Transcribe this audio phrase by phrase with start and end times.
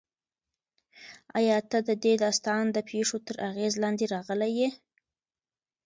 [1.37, 4.69] ایا ته د دې داستان د پېښو تر اغېز لاندې راغلی یې؟